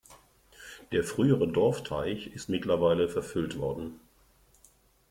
[0.91, 3.99] Der frühere Dorfteich ist mittlerweile verfüllt worden.